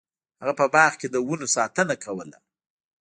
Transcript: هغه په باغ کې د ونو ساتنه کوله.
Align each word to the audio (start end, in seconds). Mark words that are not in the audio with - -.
هغه 0.41 0.53
په 0.59 0.65
باغ 0.73 0.91
کې 0.99 1.07
د 1.09 1.15
ونو 1.27 1.47
ساتنه 1.55 1.95
کوله. 2.03 2.37